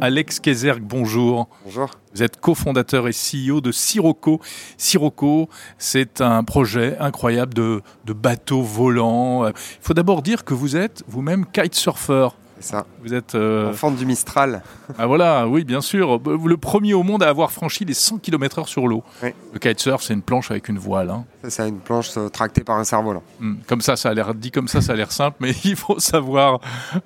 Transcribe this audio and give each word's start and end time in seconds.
Alex 0.00 0.40
Kézerg, 0.40 0.80
bonjour. 0.82 1.48
Bonjour. 1.64 1.90
Vous 2.14 2.22
êtes 2.22 2.38
cofondateur 2.38 3.08
et 3.08 3.12
CEO 3.12 3.60
de 3.62 3.72
Sirocco. 3.72 4.40
Sirocco, 4.76 5.48
c'est 5.78 6.20
un 6.20 6.44
projet 6.44 6.98
incroyable 6.98 7.54
de, 7.54 7.80
de 8.04 8.12
bateaux 8.12 8.62
volants. 8.62 9.48
Il 9.48 9.54
faut 9.80 9.94
d'abord 9.94 10.20
dire 10.20 10.44
que 10.44 10.52
vous 10.52 10.76
êtes 10.76 11.02
vous-même 11.08 11.46
kitesurfer. 11.46 12.28
C'est 12.58 12.70
ça. 12.70 12.86
Vous 13.02 13.12
êtes. 13.12 13.34
euh, 13.34 13.70
Enfant 13.70 13.90
du 13.90 14.06
Mistral. 14.06 14.62
Ah 14.98 15.06
voilà, 15.06 15.46
oui, 15.46 15.64
bien 15.64 15.80
sûr. 15.80 16.18
Le 16.26 16.56
premier 16.56 16.94
au 16.94 17.02
monde 17.02 17.22
à 17.22 17.28
avoir 17.28 17.50
franchi 17.52 17.84
les 17.84 17.92
100 17.94 18.18
km/h 18.18 18.66
sur 18.66 18.86
l'eau. 18.88 19.02
Oui. 19.22 19.30
Le 19.52 19.58
kitesurf, 19.58 20.02
c'est 20.02 20.14
une 20.14 20.22
planche 20.22 20.50
avec 20.50 20.68
une 20.68 20.78
voile. 20.78 21.10
hein. 21.10 21.24
C'est 21.48 21.68
une 21.68 21.78
planche 21.78 22.10
euh, 22.16 22.28
tractée 22.28 22.64
par 22.64 22.76
un 22.78 22.84
cerf-volant. 22.84 23.22
Hmm. 23.40 23.56
Comme 23.68 23.80
ça, 23.82 23.96
ça 23.96 24.08
a 24.08 24.14
l'air 24.14 24.34
dit 24.34 24.50
comme 24.50 24.68
ça, 24.68 24.80
ça 24.80 24.92
a 24.92 24.96
l'air 24.96 25.12
simple, 25.12 25.36
mais 25.40 25.52
il 25.64 25.76
faut 25.76 25.98
savoir 25.98 26.60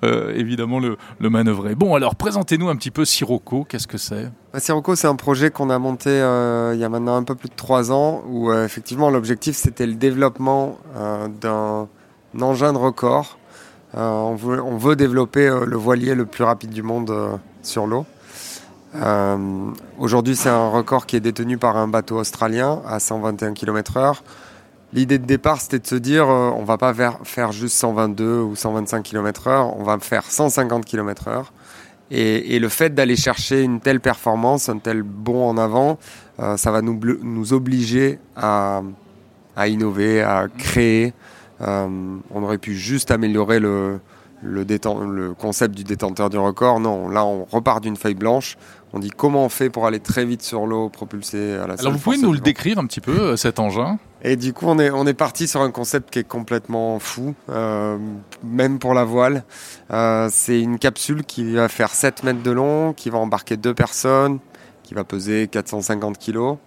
euh, 0.05 0.33
évidemment 0.35 0.79
le, 0.79 0.97
le 1.19 1.29
manœuvrer. 1.29 1.75
Bon, 1.75 1.95
alors 1.95 2.15
présentez-nous 2.15 2.69
un 2.69 2.75
petit 2.77 2.91
peu 2.91 3.03
Sirocco. 3.05 3.65
Qu'est-ce 3.67 3.87
que 3.87 3.97
c'est? 3.97 4.31
Bah, 4.53 4.59
Sirocco, 4.59 4.95
c'est 4.95 5.07
un 5.07 5.15
projet 5.15 5.51
qu'on 5.51 5.69
a 5.69 5.79
monté 5.79 6.09
euh, 6.09 6.71
il 6.73 6.79
y 6.79 6.83
a 6.83 6.89
maintenant 6.89 7.17
un 7.17 7.23
peu 7.23 7.35
plus 7.35 7.49
de 7.49 7.55
trois 7.55 7.91
ans, 7.91 8.23
où 8.27 8.51
effectivement 8.53 9.09
l'objectif 9.09 9.55
c'était 9.57 9.85
le 9.85 9.95
développement 9.95 10.77
d'un 11.41 11.87
engin 12.39 12.73
de 12.73 12.77
record. 12.77 13.37
Euh, 13.95 14.09
on, 14.09 14.77
veut, 14.77 14.95
développer 14.95 15.47
euh, 15.47 15.65
le 15.65 15.75
voilier 15.75 16.15
le 16.15 16.25
plus 16.25 16.43
rapide 16.43 16.69
du 16.69 16.81
monde 16.81 17.09
euh, 17.09 17.35
sur 17.61 17.87
l'eau. 17.87 18.05
Aujourd'hui, 19.97 20.35
c'est 20.35 20.49
un 20.49 20.69
record 20.69 21.05
qui 21.05 21.15
est 21.15 21.21
détenu 21.21 21.57
par 21.57 21.77
un 21.77 21.87
bateau 21.87 22.17
australien 22.17 22.81
à 22.85 22.99
121 22.99 23.53
km/h. 23.53 24.19
L'idée 24.93 25.17
de 25.17 25.25
départ, 25.25 25.61
c'était 25.61 25.79
de 25.79 25.87
se 25.87 25.95
dire, 25.95 26.29
euh, 26.29 26.51
on 26.55 26.63
va 26.63 26.77
pas 26.77 26.93
faire 27.23 27.51
juste 27.53 27.77
122 27.77 28.41
ou 28.41 28.55
125 28.55 29.03
km/h, 29.03 29.73
on 29.77 29.83
va 29.83 29.97
faire 29.99 30.23
150 30.25 30.85
km/h. 30.85 31.45
Et, 32.13 32.59
le 32.59 32.67
fait 32.67 32.93
d'aller 32.93 33.15
chercher 33.15 33.61
une 33.61 33.79
telle 33.79 34.01
performance, 34.01 34.67
un 34.67 34.79
tel 34.79 35.01
bond 35.01 35.47
en 35.47 35.57
avant, 35.57 35.97
ça 36.57 36.69
va 36.69 36.81
nous, 36.81 36.95
bl- 36.95 37.19
nous 37.21 37.53
obliger 37.53 38.19
à 38.35 38.81
innover, 39.65 40.21
à 40.21 40.47
créer. 40.57 41.13
Euh, 41.61 41.87
on 42.31 42.43
aurait 42.43 42.57
pu 42.57 42.75
juste 42.75 43.11
améliorer 43.11 43.59
le, 43.59 43.99
le, 44.41 44.65
déten- 44.65 45.09
le 45.09 45.33
concept 45.33 45.75
du 45.75 45.83
détenteur 45.83 46.29
du 46.29 46.37
record. 46.37 46.79
Non, 46.79 47.07
là, 47.09 47.23
on 47.25 47.45
repart 47.45 47.81
d'une 47.83 47.95
feuille 47.97 48.15
blanche. 48.15 48.57
On 48.93 48.99
dit 48.99 49.09
comment 49.09 49.45
on 49.45 49.49
fait 49.49 49.69
pour 49.69 49.85
aller 49.87 49.99
très 50.01 50.25
vite 50.25 50.41
sur 50.41 50.65
l'eau, 50.67 50.89
propulser 50.89 51.53
à 51.55 51.67
la 51.67 51.75
Alors 51.75 51.93
vous 51.93 51.99
pouvez 51.99 52.17
nous 52.17 52.33
le 52.33 52.39
décrire 52.39 52.77
un 52.77 52.85
petit 52.85 52.99
peu 52.99 53.17
euh, 53.17 53.35
cet 53.37 53.59
engin? 53.59 53.99
Et 54.23 54.35
du 54.35 54.53
coup, 54.53 54.65
on 54.67 54.77
est, 54.79 54.91
on 54.91 55.07
est 55.07 55.13
parti 55.13 55.47
sur 55.47 55.61
un 55.61 55.71
concept 55.71 56.09
qui 56.11 56.19
est 56.19 56.27
complètement 56.27 56.99
fou, 56.99 57.33
euh, 57.49 57.97
même 58.43 58.77
pour 58.79 58.93
la 58.93 59.03
voile. 59.05 59.43
Euh, 59.91 60.27
c'est 60.31 60.59
une 60.61 60.77
capsule 60.77 61.23
qui 61.23 61.53
va 61.53 61.69
faire 61.69 61.89
7 61.89 62.23
mètres 62.23 62.43
de 62.43 62.51
long, 62.51 62.93
qui 62.93 63.09
va 63.09 63.17
embarquer 63.19 63.55
deux 63.57 63.73
personnes, 63.73 64.39
qui 64.83 64.93
va 64.93 65.03
peser 65.05 65.47
450 65.47 66.17
kilos 66.17 66.57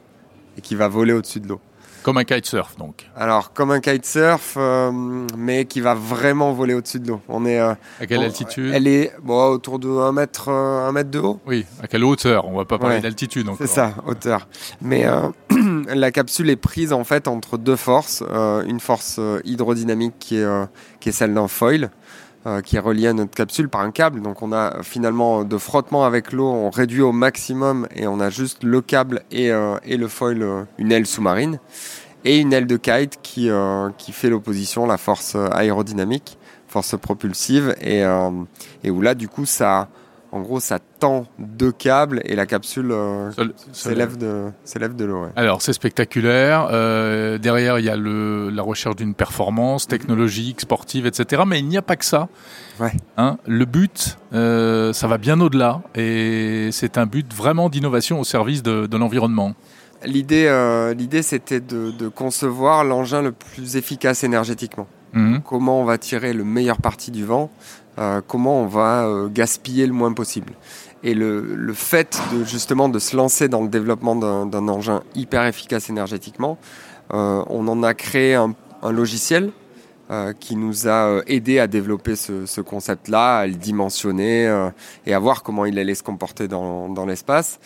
et 0.56 0.62
qui 0.62 0.75
va 0.77 0.89
voler 0.89 1.12
au-dessus 1.12 1.41
de 1.41 1.48
l'eau. 1.48 1.61
Comme 2.05 2.19
un 2.19 2.24
kitesurf 2.24 2.77
donc. 2.78 3.08
Alors, 3.16 3.52
comme 3.52 3.72
un 3.72 3.80
kitesurf, 3.80 4.55
euh, 4.56 4.92
mais 5.36 5.64
qui 5.64 5.80
va 5.80 5.94
vraiment 5.94 6.52
voler 6.52 6.74
au-dessus 6.74 7.00
de 7.00 7.08
l'eau. 7.08 7.20
On 7.28 7.44
est, 7.46 7.58
euh, 7.58 7.72
À 8.00 8.06
quelle 8.06 8.22
altitude 8.22 8.70
Elle 8.72 8.86
est 8.86 9.12
bon, 9.22 9.42
autour 9.50 9.78
de 9.80 9.88
1 9.88 10.12
mètre, 10.12 10.48
euh, 10.50 10.86
1 10.88 10.92
mètre 10.92 11.11
de 11.11 11.19
haut. 11.19 11.41
Oui, 11.46 11.64
à 11.83 11.88
quelle 11.88 12.05
hauteur? 12.05 12.46
On 12.46 12.56
va 12.56 12.64
pas 12.64 12.78
parler 12.78 12.96
Ouais. 12.96 13.00
d'altitude 13.00 13.48
encore. 13.48 13.66
C'est 13.66 13.72
ça, 13.74 13.94
hauteur. 14.06 14.46
Mais 14.83 15.06
euh, 15.06 15.28
la 15.94 16.12
capsule 16.12 16.50
est 16.50 16.56
prise 16.56 16.92
en 16.92 17.05
fait 17.05 17.27
entre 17.27 17.56
deux 17.58 17.77
forces. 17.77 18.22
Euh, 18.30 18.62
une 18.66 18.80
force 18.80 19.18
hydrodynamique 19.44 20.14
qui 20.20 20.36
est, 20.36 20.46
qui 21.00 21.08
est 21.08 21.12
celle 21.12 21.34
d'un 21.34 21.48
foil, 21.48 21.91
qui 22.62 22.77
est 22.77 22.81
relié 22.81 23.09
à 23.09 23.12
notre 23.12 23.34
capsule 23.34 23.69
par 23.69 23.81
un 23.81 23.91
câble. 23.91 24.20
Donc 24.20 24.42
on 24.42 24.53
a 24.53 24.77
euh, 24.77 24.83
finalement 24.83 25.45
de 25.45 25.59
frottement 25.59 26.05
avec 26.05 26.33
l'eau, 26.33 26.48
on 26.48 26.70
réduit 26.70 27.01
au 27.01 27.12
maximum 27.12 27.89
et 27.95 28.06
on 28.06 28.20
a 28.20 28.31
juste 28.31 28.64
le 28.64 28.81
câble 28.81 29.23
et, 29.31 29.51
euh, 29.51 29.77
et 29.85 29.96
le 29.96 30.08
foil, 30.08 30.42
euh, 30.42 30.64
une 30.79 30.92
aile 30.92 31.07
sous-marine. 31.07 31.58
Et 32.27 32.39
une 32.39 32.55
aile 32.55 32.67
de 32.67 32.79
kite 32.79 33.18
qui, 33.23 33.51
euh, 33.51 33.91
qui 33.98 34.13
fait 34.13 34.30
l'opposition, 34.30 34.86
la 34.86 34.96
force 34.96 35.35
euh, 35.36 35.48
aérodynamique, 35.52 36.39
force 36.68 36.96
propulsive. 36.98 37.74
Et, 37.83 38.02
euh, 38.02 38.30
et 38.83 38.91
où 38.91 39.02
là, 39.02 39.14
du 39.14 39.29
coup, 39.29 39.45
ça, 39.45 39.89
en 40.34 40.40
gros, 40.40 40.58
ça 40.58 40.80
tend 40.80 41.27
deux 41.39 41.70
câbles 41.70 42.20
et 42.24 42.34
la 42.34 42.45
capsule 42.45 42.90
euh, 42.90 43.30
s'élève 43.70 44.17
de, 44.17 45.05
l'eau. 45.05 45.22
ouais. 45.22 45.28
Alors 45.36 45.62
c'est 45.62 45.72
spectaculaire. 45.72 46.67
Euh, 46.72 47.39
derrière 47.39 47.78
il 47.78 47.84
y 47.84 47.89
a 47.89 47.95
le, 47.95 48.50
la 48.50 48.62
recherche 48.62 48.96
d'une 48.96 49.14
performance 49.14 49.86
technologique, 49.86 50.61
sportive, 50.61 51.06
etc. 51.06 51.44
Mais 51.46 51.61
il 51.61 51.68
n'y 51.68 51.77
a 51.77 51.83
pas 51.83 51.94
que 51.94 52.05
ça. 52.05 52.28
Ouais. 52.80 52.90
Hein, 53.17 53.39
le 53.46 53.64
but, 53.64 54.18
euh, 54.33 54.92
ça 54.92 55.06
va 55.06 55.18
bien 55.18 55.40
au-delà, 55.40 55.83
et 55.94 56.70
c'est 56.73 56.98
un 56.98 57.06
but 57.06 57.33
vraiment 57.33 57.68
d'innovation 57.68 58.18
au 58.18 58.24
service 58.24 58.64
de, 58.64 58.86
de 58.86 58.96
l'environnement. 58.96 59.55
L'idée, 60.05 60.50
l'idée, 60.98 61.23
c'était 61.23 61.61
de, 61.61 61.92
de 61.92 62.08
concevoir 62.08 62.83
l'engin 62.83 63.23
le 63.23 63.30
plus 63.30 63.77
efficace 63.77 64.24
énergétiquement. 64.24 64.89
Mhm. 65.14 65.42
Comment 65.42 65.80
on 65.80 65.84
va 65.84 65.96
tirer 65.96 66.33
le 66.33 66.44
meilleur 66.44 66.78
parti 66.78 67.11
du 67.12 67.24
vent, 67.24 67.50
euh, 67.98 68.20
comment 68.27 68.62
on 68.62 68.66
va 68.66 69.06
euh, 69.06 69.28
gaspiller 69.28 69.86
le 69.86 69.92
moins 69.92 70.12
possible. 70.12 70.52
Et 71.02 71.14
le, 71.14 71.40
le 71.40 71.74
fait 71.74 72.18
de 72.32 72.44
justement 72.44 72.88
de 72.88 72.98
se 72.98 73.16
lancer 73.16 73.48
dans 73.48 73.62
le 73.62 73.68
développement 73.68 74.16
d'un, 74.16 74.68
engin 74.68 75.02
hyper 75.14 75.44
efficace 75.44 75.90
énergétiquement, 75.90 76.58
euh, 77.12 77.44
on 77.48 77.68
en 77.68 77.82
a 77.82 77.92
créé 77.94 78.34
un, 78.34 78.55
un 78.82 78.90
logiciel 78.90 79.52
euh, 80.10 80.32
qui 80.38 80.56
nous 80.56 80.88
a 80.88 81.20
aidé 81.27 81.58
à 81.58 81.66
développer 81.66 82.16
ce, 82.16 82.46
ce 82.46 82.60
concept-là, 82.60 83.38
à 83.38 83.46
le 83.46 83.55
dimensionner 83.55 84.44
et 85.06 85.14
à 85.14 85.18
voir 85.18 85.42
comment 85.42 85.66
il 85.66 85.78
allait 85.78 85.94
se 85.94 86.02
comporter 86.02 86.48
dans, 86.48 86.88
dans 86.88 87.05
l'espace. 87.05 87.61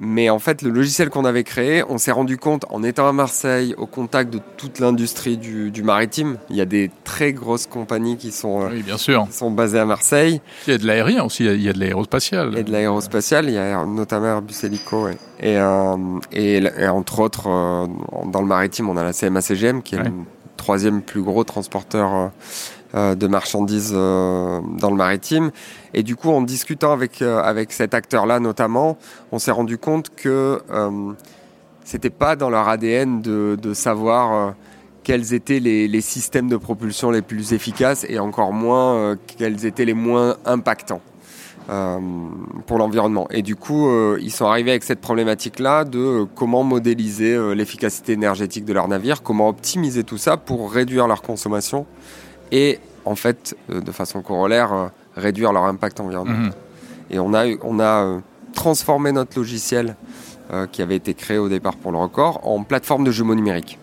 Mais 0.00 0.30
en 0.30 0.38
fait, 0.38 0.62
le 0.62 0.70
logiciel 0.70 1.10
qu'on 1.10 1.24
avait 1.24 1.42
créé, 1.44 1.82
on 1.88 1.98
s'est 1.98 2.12
rendu 2.12 2.36
compte 2.38 2.64
en 2.70 2.82
étant 2.84 3.08
à 3.08 3.12
Marseille, 3.12 3.74
au 3.78 3.86
contact 3.86 4.32
de 4.32 4.40
toute 4.56 4.78
l'industrie 4.78 5.36
du, 5.36 5.70
du 5.72 5.82
maritime, 5.82 6.36
il 6.50 6.56
y 6.56 6.60
a 6.60 6.64
des 6.64 6.90
très 7.04 7.32
grosses 7.32 7.66
compagnies 7.66 8.16
qui 8.16 8.30
sont, 8.30 8.62
euh, 8.62 8.68
Oui, 8.70 8.82
bien 8.82 8.96
sûr. 8.96 9.26
qui 9.28 9.36
sont 9.36 9.50
basées 9.50 9.78
à 9.80 9.84
Marseille 9.84 10.40
Il 10.66 10.70
y 10.72 10.74
a 10.74 10.78
de 10.78 10.86
l'aérien 10.86 11.24
aussi, 11.24 11.42
il 11.42 11.46
y 11.46 11.48
a- 11.50 11.54
il 11.54 11.62
y 11.62 11.68
a 11.68 11.72
de 11.72 11.80
l'aérospatial. 11.80 12.62
de 12.64 12.70
l'aérospatial. 12.70 13.46
Il 13.46 13.54
y 13.54 13.58
a 13.58 13.84
notamment 13.86 14.26
Airbus 14.26 14.54
Helico. 14.62 15.04
ouais. 15.06 15.16
Et, 15.40 15.56
euh, 15.58 15.96
et, 16.32 16.58
et 16.58 16.86
entre 16.88 17.18
autres, 17.20 17.48
euh, 17.48 17.86
dans 18.26 18.40
le 18.40 18.46
maritime, 18.46 18.88
on 18.88 18.96
a 18.96 19.02
la 19.02 19.12
CMA-CGM 19.12 19.82
qui 19.82 19.94
est 19.96 19.98
Ouais. 19.98 20.04
le 20.04 20.12
troisième 20.56 21.02
plus 21.02 21.22
gros 21.22 21.44
transporteur 21.44 22.14
euh, 22.14 22.26
euh, 22.26 22.28
de 22.94 23.26
marchandises 23.26 23.92
euh, 23.94 24.60
dans 24.78 24.90
le 24.90 24.96
maritime. 24.96 25.50
Et 25.94 26.02
du 26.02 26.16
coup, 26.16 26.30
en 26.30 26.42
discutant 26.42 26.92
avec, 26.92 27.22
euh, 27.22 27.40
avec 27.42 27.72
cet 27.72 27.94
acteur-là 27.94 28.40
notamment, 28.40 28.98
on 29.32 29.38
s'est 29.38 29.50
rendu 29.50 29.78
compte 29.78 30.10
que 30.14 30.60
euh, 30.70 31.12
c'était 31.84 32.10
pas 32.10 32.36
dans 32.36 32.50
leur 32.50 32.68
ADN 32.68 33.22
de, 33.22 33.58
de 33.60 33.74
savoir 33.74 34.32
euh, 34.32 34.50
quels 35.02 35.32
étaient 35.32 35.60
les, 35.60 35.88
les 35.88 36.00
systèmes 36.00 36.48
de 36.48 36.56
propulsion 36.56 37.10
les 37.10 37.22
plus 37.22 37.54
efficaces 37.54 38.04
et 38.08 38.18
encore 38.18 38.52
moins 38.52 38.94
euh, 38.94 39.16
quels 39.38 39.64
étaient 39.64 39.86
les 39.86 39.94
moins 39.94 40.36
impactants 40.44 41.00
euh, 41.70 41.98
pour 42.66 42.78
l'environnement. 42.78 43.26
Et 43.30 43.42
du 43.42 43.56
coup, 43.56 43.88
euh, 43.88 44.18
ils 44.20 44.30
sont 44.30 44.46
arrivés 44.46 44.70
avec 44.70 44.84
cette 44.84 45.00
problématique-là 45.00 45.84
de 45.84 45.98
euh, 45.98 46.24
comment 46.34 46.62
modéliser 46.62 47.34
euh, 47.34 47.54
l'efficacité 47.54 48.12
énergétique 48.12 48.64
de 48.64 48.72
leur 48.72 48.88
navire, 48.88 49.22
comment 49.22 49.48
optimiser 49.48 50.04
tout 50.04 50.18
ça 50.18 50.36
pour 50.36 50.70
réduire 50.72 51.06
leur 51.06 51.22
consommation 51.22 51.86
et 52.52 52.78
en 53.04 53.14
fait, 53.14 53.56
euh, 53.70 53.80
de 53.80 53.90
façon 53.92 54.22
corollaire, 54.22 54.72
euh, 54.72 54.86
réduire 55.16 55.52
leur 55.52 55.64
impact 55.64 56.00
environnemental. 56.00 56.46
Mhm. 56.46 56.52
Et 57.10 57.18
on 57.18 57.32
a, 57.34 57.46
on 57.62 57.80
a 57.80 58.04
euh, 58.04 58.18
transformé 58.52 59.12
notre 59.12 59.38
logiciel 59.38 59.96
qui 60.72 60.80
avait 60.80 60.96
été 60.96 61.12
créé 61.12 61.36
au 61.36 61.50
départ 61.50 61.76
pour 61.76 61.92
le 61.92 61.98
record 61.98 62.40
en 62.42 62.62
plateforme 62.62 63.04
de 63.04 63.10
jumeaux 63.10 63.34
numériques. 63.34 63.78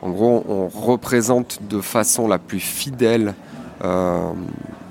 En 0.00 0.10
gros, 0.10 0.44
on 0.48 0.68
représente 0.68 1.58
de 1.68 1.80
façon 1.80 2.28
la 2.28 2.38
plus 2.38 2.60
fidèle 2.60 3.34
euh, 3.84 4.32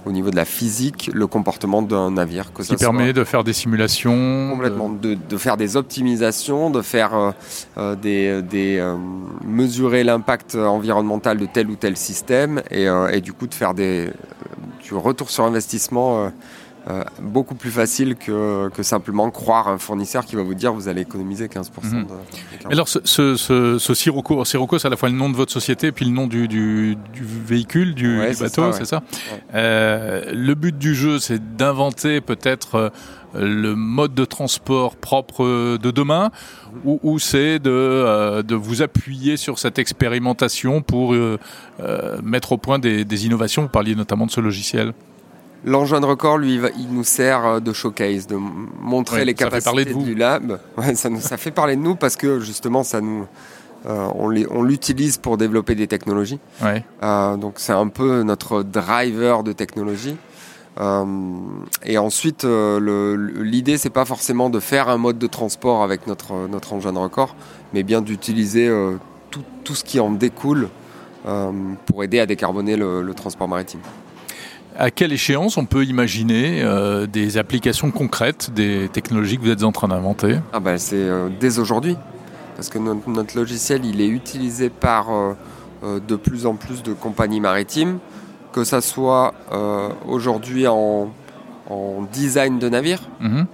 au 0.08 0.12
niveau 0.12 0.32
de 0.32 0.36
la 0.36 0.46
physique 0.46 1.12
le 1.14 1.28
comportement 1.28 1.82
d'un 1.82 2.12
navire. 2.12 2.54
Que 2.54 2.62
Qui 2.62 2.70
ça 2.70 2.78
soit 2.78 2.78
permet 2.78 3.14
de 3.14 3.24
faire 3.24 3.44
des 3.44 3.54
simulations. 3.54 4.50
complètement 4.52 4.90
de, 4.90 5.16
de 5.16 5.38
faire 5.38 5.58
des 5.58 5.76
optimisations, 5.76 6.70
de 6.70 6.82
faire 6.82 7.14
euh, 7.14 7.32
euh, 7.78 7.96
des, 7.96 8.42
des 8.42 8.78
euh, 8.78 8.96
mesurer 9.46 10.04
l'impact 10.04 10.56
environnemental 10.56 11.38
de 11.38 11.46
tel 11.46 11.70
ou 11.70 11.76
tel 11.76 11.98
système 11.98 12.62
et, 12.72 12.86
et 13.12 13.22
du 13.22 13.34
coup 13.34 13.48
de 13.48 13.54
faire 13.54 13.74
des 13.74 14.10
du 14.84 14.94
retour 14.94 15.30
sur 15.30 15.44
investissement 15.44 16.32
euh, 16.90 17.04
beaucoup 17.22 17.56
plus 17.56 17.70
facile 17.72 18.16
que, 18.16 18.70
que 18.70 18.82
simplement 18.84 19.30
croire 19.30 19.68
un 19.68 19.78
fournisseur 19.78 20.26
qui 20.26 20.36
va 20.38 20.44
vous 20.44 20.54
dire 20.54 20.72
vous 20.74 20.88
allez 20.88 21.02
économiser 21.02 21.48
15%. 21.48 21.70
Mhm. 21.84 22.06
de- 22.06 22.72
Alors, 22.72 22.88
ce, 22.88 23.00
ce, 23.04 23.36
ce, 23.36 23.78
ce 23.78 23.94
Sirocco, 23.94 24.44
Sirocco, 24.46 24.80
c'est 24.80 24.88
à 24.88 24.92
la 24.92 24.96
fois 24.98 25.10
le 25.10 25.16
nom 25.16 25.30
de 25.30 25.36
votre 25.36 25.52
société 25.52 25.88
et 25.88 25.92
puis 25.92 26.06
le 26.06 26.12
nom 26.12 26.28
du, 26.28 26.48
du, 26.48 26.96
du 27.14 27.24
véhicule, 27.26 27.94
du, 27.94 28.20
Ouais, 28.20 28.30
du 28.30 28.36
c'est 28.36 28.44
bateau, 28.46 28.62
ça, 28.62 28.68
ouais. 28.70 28.74
c'est 28.78 28.86
ça. 28.86 29.04
Euh, 29.54 30.32
Le 30.34 30.54
but 30.56 30.78
du 30.78 30.96
jeu, 30.96 31.20
c'est 31.20 31.56
d'inventer 31.58 32.22
peut-être 32.22 32.76
euh, 32.76 32.90
le 33.36 33.76
mode 33.76 34.14
de 34.14 34.24
transport 34.26 34.96
propre 34.96 35.78
de 35.78 35.92
demain, 35.92 36.32
ou, 36.86 37.00
ou 37.04 37.20
c'est 37.20 37.60
de, 37.60 37.70
euh, 37.70 38.44
de 38.44 38.56
vous 38.56 38.82
appuyer 38.82 39.36
sur 39.38 39.60
cette 39.60 39.78
expérimentation 39.80 40.82
pour 40.82 41.14
euh, 41.14 41.38
euh, 41.82 42.18
mettre 42.24 42.54
au 42.54 42.58
point 42.58 42.80
des, 42.80 43.04
des 43.04 43.26
innovations 43.26 43.64
Vous 43.64 43.68
parliez 43.70 43.96
notamment 43.96 44.26
de 44.26 44.32
ce 44.32 44.40
logiciel. 44.42 44.94
L'engin 45.66 46.00
de 46.00 46.06
record, 46.06 46.38
lui, 46.38 46.60
il 46.78 46.94
nous 46.94 47.04
sert 47.04 47.62
de 47.62 47.74
showcase, 47.74 48.28
de 48.28 48.38
montrer 48.80 49.26
les 49.26 49.34
capacités 49.34 49.94
du 49.94 50.16
lab. 50.16 50.60
ça, 50.96 51.10
nous, 51.10 51.20
ça 51.20 51.38
fait 51.38 51.52
parler 51.52 51.76
de 51.76 51.82
nous 51.82 51.96
parce 51.96 52.16
que 52.16 52.40
justement, 52.40 52.84
ça 52.84 53.02
nous, 53.02 53.26
on 53.86 54.64
l'utilise 54.64 55.18
pour 55.18 55.38
développer 55.38 55.76
des 55.76 55.88
technologies. 55.88 56.40
donc 57.02 57.54
c'est 57.58 57.74
un 57.74 57.88
peu 57.88 58.24
notre 58.24 58.64
driver 58.64 59.44
de 59.44 59.52
technologie. 59.52 60.18
Euh, 60.80 61.06
et 61.86 61.98
ensuite, 61.98 62.46
euh, 62.46 63.18
l'idée, 63.38 63.78
c'est 63.78 63.90
pas 63.90 64.06
forcément 64.06 64.50
de 64.50 64.60
faire 64.60 64.90
un 64.90 64.98
mode 64.98 65.18
de 65.18 65.28
transport 65.28 65.84
avec 65.84 66.08
notre, 66.08 66.48
notre 66.48 66.74
engin 66.74 66.94
de 66.94 67.00
record, 67.00 67.36
mais 67.74 67.84
bien 67.84 68.02
d'utiliser 68.02 68.68
euh, 68.68 68.98
tout, 69.32 69.44
tout, 69.64 69.76
ce 69.76 69.84
qui 69.84 70.00
en 70.00 70.12
découle 70.12 70.70
pour 71.86 72.06
aider 72.06 72.22
à 72.22 72.26
décarboner 72.26 72.78
le, 72.78 73.14
transport 73.14 73.50
maritime. 73.50 73.82
À 74.78 74.92
quelle 74.92 75.12
échéance 75.12 75.58
on 75.58 75.66
peut 75.66 75.84
imaginer 75.86 76.64
des 77.12 77.38
applications 77.38 77.90
concrètes 77.90 78.52
des 78.54 78.90
technologies 78.90 79.38
que 79.38 79.42
vous 79.44 79.50
êtes 79.50 79.64
en 79.64 79.72
train 79.72 79.88
d'inventer? 79.88 80.38
Ah 80.54 80.60
ben, 80.60 80.78
C'est 80.78 81.10
dès 81.40 81.58
aujourd'hui, 81.58 81.98
parce 82.56 82.70
que 82.70 82.78
notre, 82.78 83.36
logiciel 83.36 83.86
il 83.86 84.02
est 84.02 84.08
utilisé 84.08 84.70
par 84.70 85.08
de 85.84 86.16
plus 86.16 86.46
en 86.46 86.54
plus 86.56 86.84
de 86.84 86.94
compagnies 86.94 87.40
maritimes. 87.40 88.00
Que 88.52 88.64
ça 88.64 88.82
soit 88.82 89.34
euh, 89.52 89.90
aujourd'hui 90.08 90.68
en, 90.68 91.10
design 92.12 92.60
de 92.60 92.70
navire. 92.70 93.00
Mhm. 93.20 93.46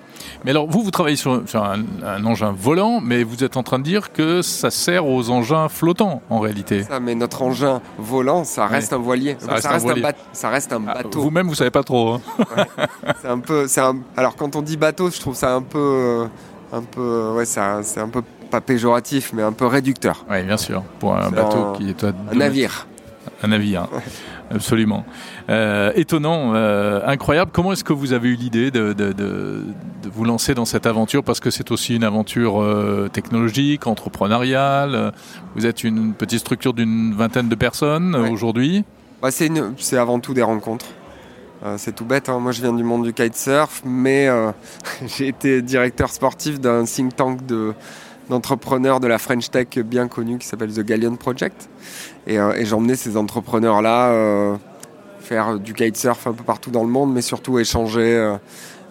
Mais 0.46 0.52
alors, 0.52 0.68
vous, 0.68 0.82
vous 0.82 0.92
travaillez 0.92 1.16
sur, 1.16 1.42
un, 1.56 2.26
engin 2.26 2.54
volant, 2.58 3.00
mais 3.02 3.24
vous 3.24 3.44
êtes 3.44 3.58
en 3.58 3.64
train 3.64 3.80
de 3.80 3.84
dire 3.84 4.12
que 4.12 4.42
ça 4.42 4.72
sert 4.72 5.06
aux 5.06 5.30
engins 5.30 5.70
flottants, 5.70 6.22
en 6.30 6.40
réalité. 6.40 6.84
Ça, 6.84 7.00
mais 7.00 7.16
notre 7.16 7.42
engin 7.42 7.82
volant, 7.98 8.44
ça 8.44 8.68
reste 8.68 8.94
un 8.94 8.98
voilier. 8.98 9.38
Ça, 9.40 9.54
reste, 9.54 9.66
un 9.66 10.14
ça 10.34 10.50
reste, 10.50 10.74
un 10.74 10.84
ah, 10.88 10.96
bateau. 10.96 11.22
Vous-même, 11.22 11.48
vous 11.48 11.56
savez 11.56 11.72
pas 11.72 11.84
trop. 11.84 12.14
Hein. 12.14 12.22
c'est 13.22 13.30
un 13.30 13.40
peu, 13.40 13.68
Alors, 14.18 14.36
quand 14.36 14.56
on 14.56 14.62
dit 14.62 14.78
bateau, 14.78 15.10
je 15.10 15.20
trouve 15.20 15.36
ça 15.36 15.54
un 15.54 15.62
peu, 15.62 15.80
euh, 15.80 16.26
un 16.72 16.82
peu, 16.82 17.32
ouais, 17.36 17.46
c'est 17.46 17.60
un, 17.60 18.10
peu 18.10 18.22
pas 18.52 18.62
péjoratif, 18.62 19.32
mais 19.34 19.44
un 19.44 19.54
peu 19.54 19.66
réducteur. 19.66 20.26
Oui, 20.30 20.44
bien 20.44 20.58
sûr. 20.58 20.84
Pour 21.00 21.16
un 21.16 21.32
bateau 21.32 21.74
qui 21.78 21.90
est 21.90 22.04
un 22.04 22.14
navire. 22.34 22.88
Un 23.44 23.50
navire. 23.50 23.90
Absolument. 24.52 25.04
Euh, 25.50 25.92
étonnant, 25.96 26.54
euh, 26.56 27.02
incroyable. 27.06 27.52
Comment 27.54 27.74
est-ce 27.74 27.84
que 27.84 27.92
vous 27.92 28.14
avez 28.14 28.30
eu 28.30 28.36
l'idée 28.36 28.72
de, 28.72 28.96
vous 30.04 30.24
lancer 30.24 30.54
dans 30.54 30.64
cette 30.64 30.86
aventure? 30.86 31.24
Parce 31.26 31.42
que 31.42 31.50
c'est 31.50 31.70
aussi 31.72 31.96
une 31.96 32.06
aventure 32.06 32.62
euh, 32.62 33.10
technologique, 33.12 33.86
entrepreneuriale. 33.86 35.12
Vous 35.56 35.66
êtes 35.66 35.84
une 35.84 36.14
petite 36.14 36.40
structure 36.40 36.74
d'une 36.74 37.14
vingtaine 37.14 37.50
de 37.50 37.56
personnes 37.56 38.16
aujourd'hui. 38.16 38.86
Bah, 39.22 39.30
c'est 39.32 39.98
avant 39.98 40.20
tout 40.20 40.34
des 40.34 40.44
rencontres. 40.44 40.88
c'est 41.78 41.96
tout 41.96 42.06
bête, 42.06 42.30
hein. 42.30 42.40
moi 42.40 42.52
je 42.54 42.62
viens 42.62 42.74
du 42.74 42.84
monde 42.84 43.04
du 43.04 43.14
kitesurf, 43.14 43.82
mais 43.86 44.30
j'ai 45.06 45.28
été 45.28 45.62
directeur 45.62 46.10
sportif 46.10 46.60
d'un 46.62 46.86
think 46.86 47.16
tank 47.16 47.46
de, 47.46 47.74
d'entrepreneurs 48.30 49.00
de 49.00 49.08
la 49.08 49.18
French 49.18 49.50
Tech 49.50 49.68
bien 49.86 50.08
connu 50.08 50.38
qui 50.38 50.48
s'appelle 50.48 50.74
The 50.74 50.82
Galleon 50.82 51.16
Project. 51.16 51.70
Et, 52.28 52.40
euh, 52.40 52.64
j'emmenais 52.64 52.96
ces 52.96 53.18
entrepreneurs-là 53.18 54.12
euh, 54.12 54.56
faire 55.20 55.60
du 55.60 55.74
kitesurf 55.74 56.28
un 56.28 56.34
peu 56.34 56.44
partout 56.44 56.72
dans 56.72 56.84
le 56.84 56.90
monde, 56.90 57.14
mais 57.14 57.22
surtout 57.22 57.60
échanger, 57.60 58.38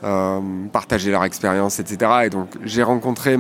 euh, 0.05 0.41
partager 0.73 1.11
leur 1.11 1.25
expérience, 1.25 1.79
etc. 1.81 2.13
Et 2.25 2.31
donc 2.31 2.49
j'ai 2.65 2.83
rencontré 2.83 3.37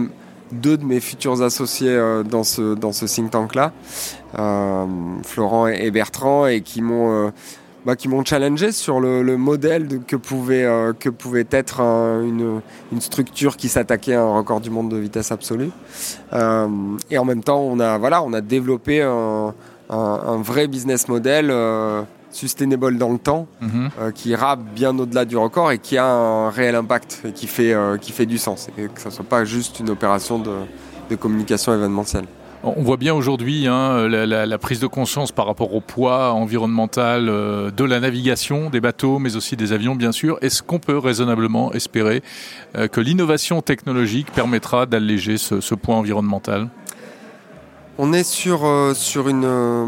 deux 0.50 0.76
de 0.76 0.84
mes 0.84 1.00
futurs 1.00 1.42
associés 1.42 1.98
dans 2.28 2.44
ce 2.44 2.74
dans 2.74 2.92
ce 2.92 3.06
think 3.06 3.30
tank 3.30 3.54
là, 3.54 3.72
Florent 5.24 5.68
et 5.68 5.90
Bertrand, 5.90 6.46
et 6.46 6.60
qui 6.60 6.82
m'ont 6.82 7.32
bah, 7.84 7.96
qui 7.96 8.08
m'ont 8.08 8.25
challengé 8.25 8.70
sur 8.73 9.00
le, 9.00 9.23
le 9.23 9.37
modèle 9.37 9.88
de, 9.88 9.96
que, 9.96 10.17
pouvait, 10.17 10.64
euh, 10.64 10.93
que 10.93 11.08
pouvait 11.08 11.46
être 11.50 11.81
une, 11.81 12.61
une, 12.93 13.00
structure 13.00 13.56
qui 13.56 13.69
s'attaquait 13.69 14.14
à 14.14 14.23
un 14.23 14.37
record 14.37 14.61
du 14.61 14.70
monde 14.70 14.88
de 14.90 14.96
vitesse 14.96 15.32
absolue. 15.32 15.70
Euh, 16.32 16.69
et 17.11 17.19
en 17.19 17.25
même 17.25 17.43
temps, 17.43 17.61
on 17.61 17.81
a, 17.81 17.99
voilà, 17.99 18.23
on 18.23 18.32
a 18.32 18.40
développé 18.40 19.02
un, 19.02 19.55
un, 19.90 19.96
un 19.96 20.43
vrai 20.43 20.69
business 20.69 21.08
model 21.08 21.49
euh, 21.50 22.02
sustainable 22.31 22.96
dans 22.99 23.11
le 23.11 23.19
temps, 23.19 23.46
mhm. 23.61 23.90
qui 24.14 24.31
ira 24.31 24.56
bien 24.56 24.99
au-delà 24.99 25.25
du 25.25 25.37
record 25.37 25.70
et 25.70 25.78
qui 25.78 25.99
a 25.99 26.06
un 26.06 26.50
réel 26.50 26.76
impact 26.76 27.23
et 27.26 27.32
qui 27.32 27.46
fait, 27.46 27.75
qui 28.00 28.12
fait 28.12 28.25
du 28.25 28.38
sens. 28.38 28.69
Et 28.78 28.88
que 28.88 29.00
ça 29.00 29.11
ne 29.11 29.14
soit 29.14 29.25
pas 29.25 29.44
juste 29.44 29.81
une 29.81 29.90
opération 29.90 30.38
de, 30.38 30.52
de 31.11 31.17
communication 31.17 31.75
événementielle. 31.75 32.25
On 32.64 32.82
voit 32.82 32.97
bien 32.97 33.12
aujourd'hui 33.12 33.67
hein, 33.67 34.06
la, 34.06 34.59
prise 34.59 34.79
de 34.79 34.87
conscience 34.87 35.32
par 35.32 35.47
rapport 35.47 35.75
au 35.75 35.81
poids 35.81 36.32
environnemental 36.32 37.29
euh, 37.29 37.73
de 37.73 37.82
la 37.82 37.99
navigation, 37.99 38.70
des 38.70 38.81
bateaux, 38.81 39.19
mais 39.19 39.35
aussi 39.35 39.56
des 39.56 39.73
avions, 39.73 39.97
bien 39.97 40.12
sûr. 40.12 40.38
Est-ce 40.43 40.62
qu'on 40.62 40.79
peut 40.79 40.97
raisonnablement 40.97 41.73
espérer 41.73 42.23
euh, 42.76 42.87
que 42.87 43.00
l'innovation 43.00 43.62
technologique 43.62 44.31
permettra 44.31 44.87
d'alléger 44.87 45.38
ce 45.38 45.75
poids 45.75 45.97
environnemental? 45.97 46.69
On 47.98 48.12
est 48.12 48.24
sur, 48.24 48.64
euh, 48.64 48.94
sur 48.94 49.28
une, 49.28 49.44
euh, 49.44 49.84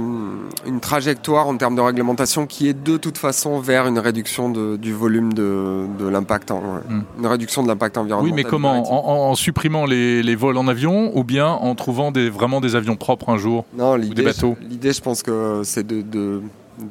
une, 0.67 0.81
trajectoire 0.81 1.49
en 1.49 1.57
termes 1.57 1.75
de 1.75 1.81
réglementation 1.81 2.47
qui 2.47 2.69
est 2.69 2.75
de 2.75 2.97
toute 2.97 3.19
façon 3.19 3.61
vers 3.61 3.87
une 3.87 3.99
réduction 3.99 4.51
de, 4.51 4.77
du 4.77 4.93
volume 4.93 5.33
de, 5.33 5.87
de 5.99 6.07
l'impact, 6.07 6.51
hmm. 6.51 7.03
une 7.19 7.27
réduction 7.27 7.63
de 7.63 7.69
l'impact 7.69 7.97
environnemental. 7.97 8.37
Oui, 8.37 8.43
mais 8.45 8.49
comment? 8.49 9.31
En, 9.31 9.35
supprimant 9.35 9.87
les, 9.87 10.23
les, 10.23 10.35
vols 10.35 10.59
en 10.59 10.69
avion 10.69 11.17
ou 11.17 11.25
bien 11.25 11.49
en 11.49 11.75
trouvant 11.75 12.13
des, 12.13 12.29
vraiment 12.29 12.61
des 12.61 12.77
avions 12.77 12.97
propres 12.97 13.31
un 13.31 13.39
jour 13.39 13.65
Non, 13.77 13.97
l'idée, 13.97 14.27
l'idée, 14.69 14.93
je 14.93 15.01
pense 15.01 15.23
que 15.23 15.63
c'est 15.65 15.87
de, 15.87 16.03
de, 16.03 16.43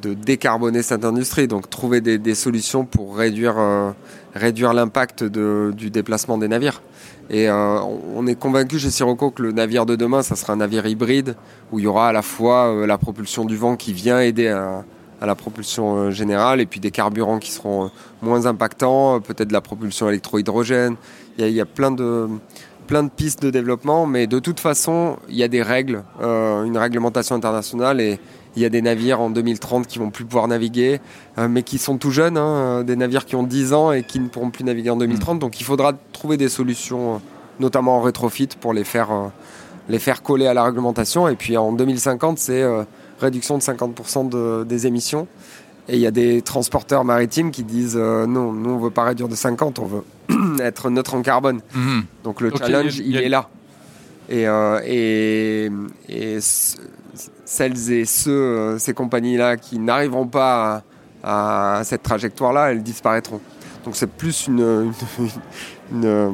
de, 0.02 0.14
décarboner 0.14 0.82
cette 0.82 1.04
industrie, 1.04 1.46
donc 1.48 1.70
trouver 1.70 2.00
des, 2.00 2.18
des 2.18 2.34
solutions 2.34 2.84
pour 2.84 3.16
réduire, 3.16 3.54
euh, 3.58 3.90
réduire 4.34 4.74
l'impact 4.74 5.24
du 5.24 5.90
déplacement 5.90 6.38
des 6.38 6.48
navires. 6.48 6.82
Et 7.30 7.48
euh, 7.48 7.80
on 8.14 8.26
est 8.26 8.34
convaincu 8.34 8.78
chez 8.78 8.90
Sirocco 8.90 9.30
que 9.30 9.42
le 9.42 9.52
navire 9.52 9.86
de 9.86 9.96
demain, 9.96 10.22
ça 10.22 10.36
sera 10.36 10.52
un 10.52 10.56
navire 10.56 10.86
hybride 10.86 11.36
où 11.72 11.78
il 11.78 11.84
y 11.84 11.86
aura 11.86 12.08
à 12.08 12.12
la 12.12 12.22
fois 12.22 12.66
euh, 12.66 12.86
la 12.86 12.98
propulsion 12.98 13.44
du 13.44 13.56
vent 13.56 13.76
qui 13.76 13.92
vient 13.92 14.20
aider 14.20 14.48
à, 14.48 14.84
la 15.22 15.34
propulsion 15.34 15.96
euh, 15.96 16.10
générale 16.10 16.60
et 16.60 16.66
puis 16.66 16.80
des 16.80 16.90
carburants 16.90 17.38
qui 17.38 17.50
seront 17.50 17.90
moins 18.20 18.44
impactants, 18.44 19.20
peut-être 19.20 19.48
de 19.48 19.54
la 19.54 19.62
propulsion 19.62 20.08
électro-hydrogène. 20.10 20.96
Il, 21.38 21.48
y 21.48 21.60
a, 21.62 21.64
plein 21.64 21.90
de 21.90 22.28
plein 22.86 23.02
de 23.02 23.08
pistes 23.08 23.42
de 23.42 23.48
développement, 23.48 24.04
mais 24.04 24.26
de 24.26 24.38
toute 24.38 24.60
façon, 24.60 25.16
il 25.30 25.36
y 25.36 25.42
a 25.42 25.48
des 25.48 25.62
règles, 25.62 26.04
une 26.20 26.76
réglementation 26.76 27.34
internationale 27.34 27.98
et 28.02 28.20
il 28.56 28.62
y 28.62 28.64
a 28.64 28.68
des 28.68 28.82
navires 28.82 29.20
en 29.20 29.30
2030 29.30 29.86
qui 29.86 29.98
vont 29.98 30.10
plus 30.10 30.24
pouvoir 30.24 30.48
naviguer, 30.48 31.00
euh, 31.38 31.48
mais 31.48 31.62
qui 31.62 31.78
sont 31.78 31.98
tout 31.98 32.10
jeunes, 32.10 32.36
hein, 32.36 32.46
euh, 32.46 32.82
des 32.82 32.96
navires 32.96 33.24
qui 33.24 33.36
ont 33.36 33.42
10 33.42 33.72
ans 33.72 33.92
et 33.92 34.02
qui 34.04 34.20
ne 34.20 34.28
pourront 34.28 34.50
plus 34.50 34.64
naviguer 34.64 34.90
en 34.90 34.96
2030. 34.96 35.36
Mm. 35.36 35.38
Donc 35.40 35.60
il 35.60 35.64
faudra 35.64 35.92
trouver 36.12 36.36
des 36.36 36.48
solutions, 36.48 37.14
euh, 37.14 37.18
notamment 37.60 37.98
en 37.98 38.00
rétrofit, 38.00 38.48
pour 38.60 38.72
les 38.72 38.84
faire, 38.84 39.10
les 39.88 39.98
faire 39.98 40.22
coller 40.22 40.46
à 40.46 40.54
la 40.54 40.64
réglementation. 40.64 41.28
Et 41.28 41.34
puis 41.34 41.56
en 41.56 41.72
2050, 41.72 42.38
c'est 42.38 42.64
réduction 43.20 43.58
de 43.58 43.62
50% 43.62 44.64
des 44.64 44.86
émissions. 44.86 45.26
Et 45.88 45.96
il 45.96 46.00
y 46.00 46.06
a 46.06 46.10
des 46.10 46.40
transporteurs 46.40 47.04
maritimes 47.04 47.50
qui 47.50 47.62
disent 47.62 47.96
non, 47.96 48.52
nous 48.52 48.70
on 48.70 48.78
veut 48.78 48.90
pas 48.90 49.04
réduire 49.04 49.28
de 49.28 49.34
50, 49.34 49.78
on 49.78 49.86
veut 49.86 50.04
être 50.60 50.90
neutre 50.90 51.14
en 51.14 51.22
carbone. 51.22 51.60
Mm-hmm. 51.76 52.02
Donc 52.24 52.40
le 52.40 52.52
challenge, 52.56 52.98
il, 52.98 53.16
est 53.16 53.28
là. 53.28 53.48
Et, 54.30 54.46
et, 54.86 55.70
et 56.08 56.40
celles 57.44 57.92
et 57.92 58.04
ceux, 58.04 58.30
euh, 58.30 58.78
ces 58.78 58.94
compagnies-là 58.94 59.56
qui 59.56 59.78
n'arriveront 59.78 60.26
pas 60.26 60.82
à, 61.22 61.80
cette 61.84 62.02
trajectoire-là, 62.02 62.72
elles 62.72 62.82
disparaîtront. 62.82 63.40
Donc 63.84 63.96
c'est 63.96 64.10
plus 64.10 64.46
une, 64.46 64.92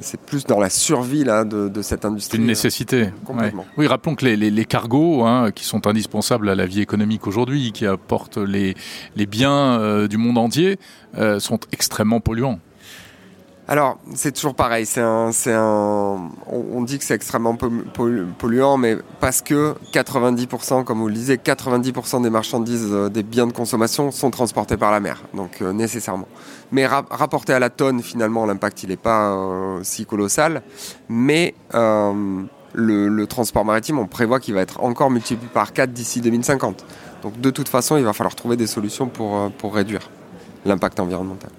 c'est 0.00 0.20
plus 0.20 0.44
dans 0.44 0.58
la 0.58 0.70
survie 0.70 1.24
là, 1.24 1.44
de, 1.44 1.82
cette 1.82 2.04
industrie. 2.04 2.38
Une 2.38 2.46
nécessité. 2.46 3.10
Complètement. 3.24 3.66
Oui, 3.76 3.86
rappelons 3.86 4.14
que 4.14 4.24
les, 4.24 4.64
cargos, 4.64 5.24
hein, 5.24 5.50
qui 5.52 5.64
sont 5.64 5.86
indispensables 5.86 6.48
à 6.48 6.54
la 6.54 6.66
vie 6.66 6.80
économique 6.80 7.26
aujourd'hui, 7.26 7.72
qui 7.72 7.86
apportent 7.86 8.38
les, 8.38 8.74
biens 9.26 9.78
euh, 9.80 10.08
du 10.08 10.16
monde 10.16 10.38
entier, 10.38 10.78
euh, 11.16 11.40
sont 11.40 11.60
extrêmement 11.72 12.20
polluants. 12.20 12.60
Alors, 13.70 13.98
c'est 14.14 14.32
toujours 14.32 14.54
pareil. 14.54 14.86
C'est 14.86 15.02
un, 15.02 15.30
un, 15.48 16.30
on, 16.46 16.82
dit 16.82 16.98
que 16.98 17.04
c'est 17.04 17.14
extrêmement 17.14 17.54
polluant, 17.54 18.78
mais 18.78 18.96
parce 19.20 19.42
que 19.42 19.74
90%, 19.92 20.84
comme 20.84 21.00
vous 21.00 21.08
le 21.08 21.12
disiez, 21.12 21.36
90% 21.36 22.22
des 22.22 22.30
marchandises, 22.30 22.88
euh, 22.90 23.10
des 23.10 23.22
biens 23.22 23.46
de 23.46 23.52
consommation 23.52 24.10
sont 24.10 24.30
transportés 24.30 24.78
par 24.78 24.90
la 24.90 25.00
mer, 25.00 25.22
donc 25.34 25.60
euh, 25.60 25.74
nécessairement. 25.74 26.28
Mais 26.72 26.86
rapporté 26.86 27.52
à 27.52 27.58
la 27.58 27.68
tonne, 27.68 28.02
finalement, 28.02 28.46
l'impact 28.46 28.84
il 28.84 28.88
n'est 28.88 28.96
pas 28.96 29.34
euh, 29.34 29.80
si 29.82 30.06
colossal. 30.06 30.62
Mais 31.10 31.54
le, 31.74 33.08
le, 33.08 33.26
transport 33.26 33.66
maritime, 33.66 33.98
on 33.98 34.06
prévoit 34.06 34.40
qu'il 34.40 34.54
va 34.54 34.62
être 34.62 34.82
encore 34.82 35.10
multiplié 35.10 35.50
par 35.52 35.74
4 35.74 35.92
d'ici 35.92 36.22
2050. 36.22 36.86
Donc, 37.22 37.38
de 37.38 37.50
toute 37.50 37.68
façon, 37.68 37.98
il 37.98 38.04
va 38.04 38.14
falloir 38.14 38.34
trouver 38.34 38.56
des 38.56 38.66
solutions 38.66 39.08
pour, 39.08 39.50
pour 39.58 39.74
réduire 39.74 40.08
l'impact 40.64 41.00
environnemental. 41.00 41.50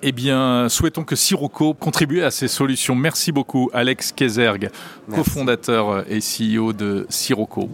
Eh 0.00 0.12
bien, 0.12 0.68
souhaitons 0.68 1.02
que 1.02 1.16
Sirocco 1.16 1.74
contribue 1.74 2.22
à 2.22 2.30
ces 2.30 2.46
solutions. 2.46 2.94
Merci 2.94 3.32
beaucoup, 3.32 3.68
Alex 3.72 4.12
Kézergue, 4.12 4.70
cofondateur 5.12 6.04
et 6.08 6.20
CEO 6.20 6.72
de 6.72 7.04
Sirocco. 7.08 7.68